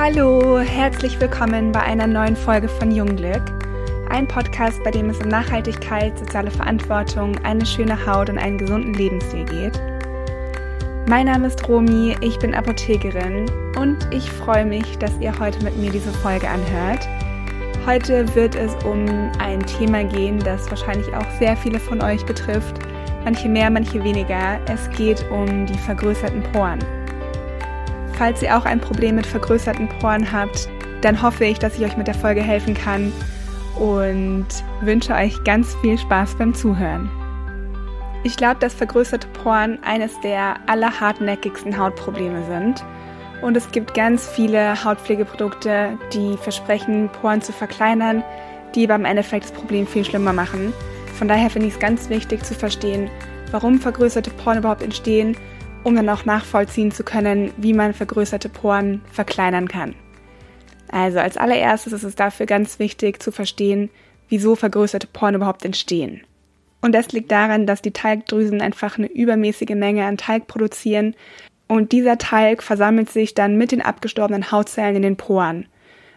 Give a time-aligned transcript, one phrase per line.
[0.00, 3.42] Hallo, herzlich willkommen bei einer neuen Folge von Jungglück.
[4.10, 8.94] Ein Podcast, bei dem es um Nachhaltigkeit, soziale Verantwortung, eine schöne Haut und einen gesunden
[8.94, 9.82] Lebensstil geht.
[11.08, 15.76] Mein Name ist Romi, ich bin Apothekerin und ich freue mich, dass ihr heute mit
[15.76, 17.08] mir diese Folge anhört.
[17.84, 19.04] Heute wird es um
[19.40, 22.76] ein Thema gehen, das wahrscheinlich auch sehr viele von euch betrifft.
[23.24, 24.60] Manche mehr, manche weniger.
[24.70, 26.78] Es geht um die vergrößerten Poren.
[28.18, 30.68] Falls ihr auch ein Problem mit vergrößerten Poren habt,
[31.02, 33.12] dann hoffe ich, dass ich euch mit der Folge helfen kann
[33.78, 34.46] und
[34.80, 37.08] wünsche euch ganz viel Spaß beim Zuhören.
[38.24, 42.84] Ich glaube, dass vergrößerte Poren eines der allerhartnäckigsten Hautprobleme sind.
[43.40, 48.24] Und es gibt ganz viele Hautpflegeprodukte, die versprechen, Poren zu verkleinern,
[48.74, 50.72] die aber im Endeffekt das Problem viel schlimmer machen.
[51.16, 53.08] Von daher finde ich es ganz wichtig zu verstehen,
[53.52, 55.36] warum vergrößerte Poren überhaupt entstehen
[55.84, 59.94] um dann auch nachvollziehen zu können, wie man vergrößerte Poren verkleinern kann.
[60.90, 63.90] Also als allererstes ist es dafür ganz wichtig zu verstehen,
[64.28, 66.22] wieso vergrößerte Poren überhaupt entstehen.
[66.80, 71.14] Und das liegt daran, dass die Talgdrüsen einfach eine übermäßige Menge an Talg produzieren
[71.66, 75.66] und dieser Talg versammelt sich dann mit den abgestorbenen Hautzellen in den Poren.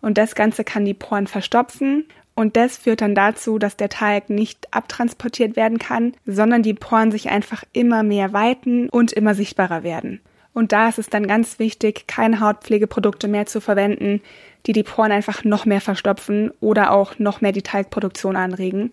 [0.00, 4.28] Und das Ganze kann die Poren verstopfen und das führt dann dazu, dass der Talg
[4.28, 9.82] nicht abtransportiert werden kann, sondern die Poren sich einfach immer mehr weiten und immer sichtbarer
[9.84, 10.20] werden.
[10.52, 14.20] Und da ist es dann ganz wichtig, keine Hautpflegeprodukte mehr zu verwenden,
[14.66, 18.90] die die Poren einfach noch mehr verstopfen oder auch noch mehr die Talgproduktion anregen,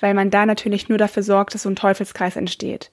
[0.00, 2.90] weil man da natürlich nur dafür sorgt, dass so ein Teufelskreis entsteht.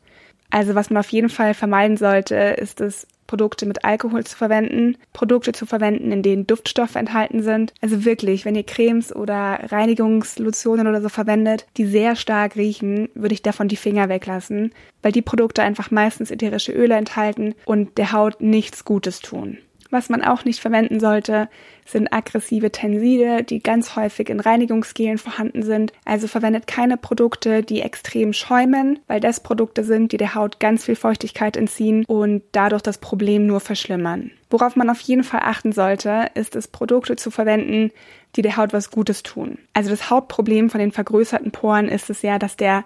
[0.49, 4.97] Also was man auf jeden Fall vermeiden sollte, ist es, Produkte mit Alkohol zu verwenden,
[5.13, 7.73] Produkte zu verwenden, in denen Duftstoffe enthalten sind.
[7.79, 13.33] Also wirklich, wenn ihr Cremes oder Reinigungslotionen oder so verwendet, die sehr stark riechen, würde
[13.33, 18.11] ich davon die Finger weglassen, weil die Produkte einfach meistens ätherische Öle enthalten und der
[18.11, 19.59] Haut nichts Gutes tun.
[19.91, 21.49] Was man auch nicht verwenden sollte,
[21.85, 25.91] sind aggressive Tenside, die ganz häufig in Reinigungsgelen vorhanden sind.
[26.05, 30.85] Also verwendet keine Produkte, die extrem schäumen, weil das Produkte sind, die der Haut ganz
[30.85, 34.31] viel Feuchtigkeit entziehen und dadurch das Problem nur verschlimmern.
[34.49, 37.91] Worauf man auf jeden Fall achten sollte, ist es, Produkte zu verwenden,
[38.37, 39.57] die der Haut was Gutes tun.
[39.73, 42.85] Also das Hauptproblem von den vergrößerten Poren ist es ja, dass der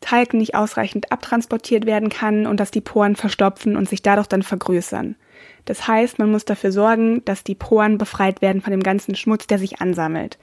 [0.00, 4.42] Talg nicht ausreichend abtransportiert werden kann und dass die Poren verstopfen und sich dadurch dann
[4.42, 5.16] vergrößern.
[5.64, 9.46] Das heißt, man muss dafür sorgen, dass die Poren befreit werden von dem ganzen Schmutz,
[9.46, 10.38] der sich ansammelt.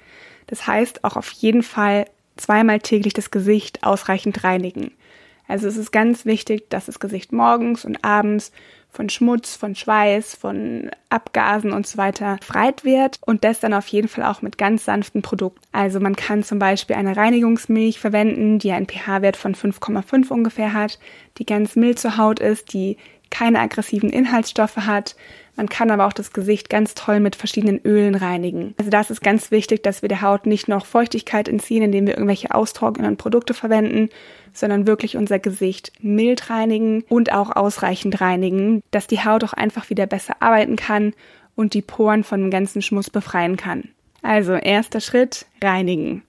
[0.48, 2.06] Das heißt, auch auf jeden Fall
[2.36, 4.92] zweimal täglich das Gesicht ausreichend reinigen.
[5.48, 8.52] Also es ist ganz wichtig, dass das Gesicht morgens und abends
[8.90, 13.88] von Schmutz, von Schweiß, von Abgasen und so weiter befreit wird und das dann auf
[13.88, 15.62] jeden Fall auch mit ganz sanften Produkten.
[15.72, 21.00] Also man kann zum Beispiel eine Reinigungsmilch verwenden, die einen pH-Wert von 5,5 ungefähr hat,
[21.40, 22.98] die ganz mild zur Haut ist, die
[23.34, 25.16] keine aggressiven Inhaltsstoffe hat.
[25.56, 28.76] Man kann aber auch das Gesicht ganz toll mit verschiedenen Ölen reinigen.
[28.78, 32.14] Also das ist ganz wichtig, dass wir der Haut nicht noch Feuchtigkeit entziehen, indem wir
[32.14, 34.10] irgendwelche austrocknenden Produkte verwenden,
[34.54, 39.90] sondern wirklich unser Gesicht mild reinigen und auch ausreichend reinigen, dass die Haut auch einfach
[39.90, 41.14] wieder besser arbeiten kann
[41.56, 43.90] und die Poren von dem ganzen Schmutz befreien kann.
[44.22, 46.22] Also erster Schritt, reinigen.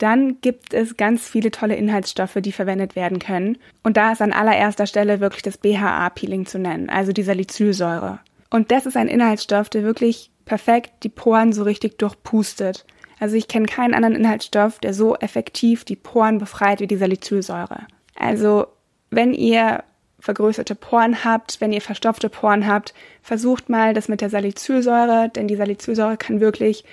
[0.00, 3.58] Dann gibt es ganz viele tolle Inhaltsstoffe, die verwendet werden können.
[3.82, 8.18] Und da ist an allererster Stelle wirklich das BHA-Peeling zu nennen, also die Salicylsäure.
[8.48, 12.86] Und das ist ein Inhaltsstoff, der wirklich perfekt die Poren so richtig durchpustet.
[13.18, 17.86] Also ich kenne keinen anderen Inhaltsstoff, der so effektiv die Poren befreit wie die Salicylsäure.
[18.16, 18.68] Also
[19.10, 19.84] wenn ihr
[20.18, 25.46] vergrößerte Poren habt, wenn ihr verstopfte Poren habt, versucht mal das mit der Salicylsäure, denn
[25.46, 26.84] die Salicylsäure kann wirklich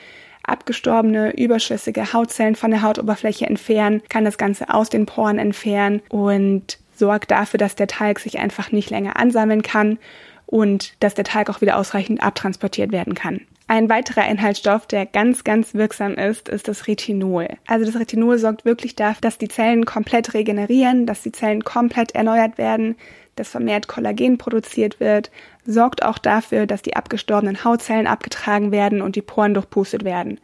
[0.48, 6.80] abgestorbene, überschüssige Hautzellen von der Hautoberfläche entfernen, kann das Ganze aus den Poren entfernen und
[6.96, 10.00] sorgt dafür, dass der Talg sich einfach nicht länger ansammeln kann
[10.48, 13.42] und dass der Talg auch wieder ausreichend abtransportiert werden kann.
[13.70, 17.50] Ein weiterer Inhaltsstoff, der ganz, ganz wirksam ist, ist das Retinol.
[17.68, 22.16] Also das Retinol sorgt wirklich dafür, dass die Zellen komplett regenerieren, dass die Zellen komplett
[22.16, 22.96] erneuert werden,
[23.36, 25.32] dass vermehrt Kollagen produziert wird,
[25.66, 30.40] sorgt auch dafür, dass die abgestorbenen Hautzellen abgetragen werden und die Poren durchpustet werden.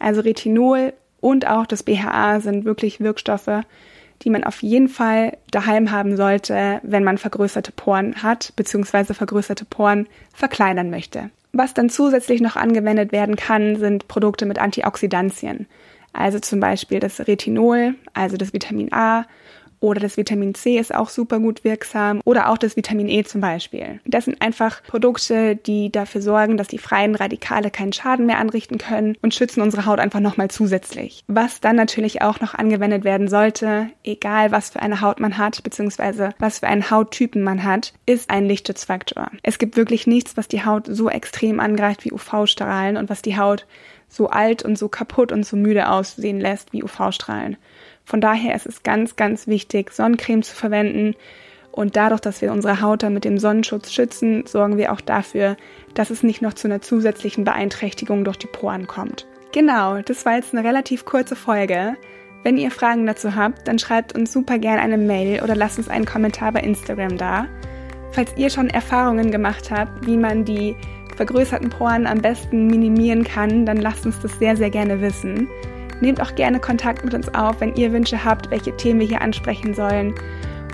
[0.00, 3.64] Also Retinol und auch das BHA sind wirklich Wirkstoffe,
[4.24, 9.64] die man auf jeden Fall daheim haben sollte, wenn man vergrößerte Poren hat, beziehungsweise vergrößerte
[9.64, 11.30] Poren verkleinern möchte.
[11.52, 15.66] Was dann zusätzlich noch angewendet werden kann, sind Produkte mit Antioxidantien.
[16.12, 19.26] Also zum Beispiel das Retinol, also das Vitamin A
[19.82, 23.40] oder das Vitamin C ist auch super gut wirksam oder auch das Vitamin E zum
[23.40, 24.00] Beispiel.
[24.06, 28.78] Das sind einfach Produkte, die dafür sorgen, dass die freien Radikale keinen Schaden mehr anrichten
[28.78, 31.24] können und schützen unsere Haut einfach nochmal zusätzlich.
[31.26, 35.62] Was dann natürlich auch noch angewendet werden sollte, egal was für eine Haut man hat,
[35.64, 39.30] beziehungsweise was für einen Hauttypen man hat, ist ein Lichtschutzfaktor.
[39.42, 43.36] Es gibt wirklich nichts, was die Haut so extrem angreift wie UV-Strahlen und was die
[43.36, 43.66] Haut
[44.12, 47.56] so alt und so kaputt und so müde aussehen lässt wie UV-Strahlen.
[48.04, 51.14] Von daher ist es ganz, ganz wichtig, Sonnencreme zu verwenden.
[51.70, 55.56] Und dadurch, dass wir unsere Haut dann mit dem Sonnenschutz schützen, sorgen wir auch dafür,
[55.94, 59.26] dass es nicht noch zu einer zusätzlichen Beeinträchtigung durch die Poren kommt.
[59.52, 61.96] Genau, das war jetzt eine relativ kurze Folge.
[62.42, 65.88] Wenn ihr Fragen dazu habt, dann schreibt uns super gerne eine Mail oder lasst uns
[65.88, 67.46] einen Kommentar bei Instagram da.
[68.10, 70.76] Falls ihr schon Erfahrungen gemacht habt, wie man die
[71.16, 75.48] vergrößerten Poren am besten minimieren kann, dann lasst uns das sehr, sehr gerne wissen.
[76.02, 79.22] Nehmt auch gerne Kontakt mit uns auf, wenn ihr Wünsche habt, welche Themen wir hier
[79.22, 80.12] ansprechen sollen.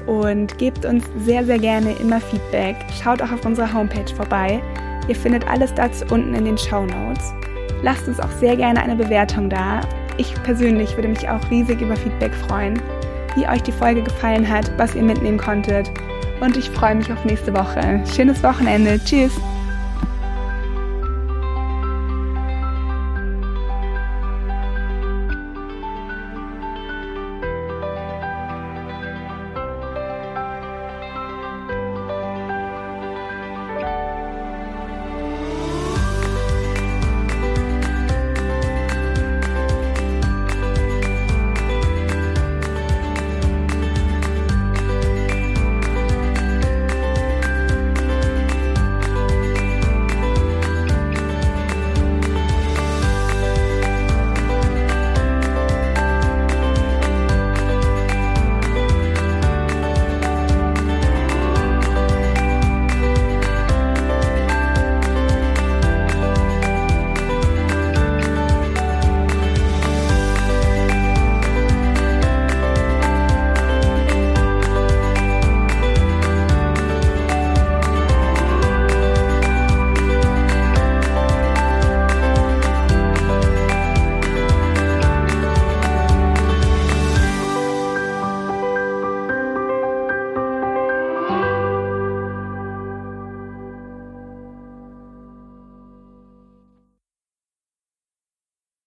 [0.07, 2.77] Und gebt uns sehr, sehr gerne immer Feedback.
[3.03, 4.59] Schaut auch auf unserer Homepage vorbei.
[5.07, 7.35] Ihr findet alles dazu unten in den Show Notes.
[7.83, 9.83] Lasst uns auch sehr gerne eine Bewertung da.
[10.17, 12.81] Ich persönlich würde mich auch riesig über Feedback freuen,
[13.37, 15.91] wie euch die Folge gefallen hat, was ihr mitnehmen konntet.
[16.41, 18.03] Und ich freue mich auf nächste Woche.
[18.17, 18.99] Schönes Wochenende.
[19.05, 19.39] Tschüss.